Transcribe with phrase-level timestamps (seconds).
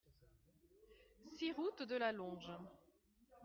[1.37, 2.49] six route de la Longe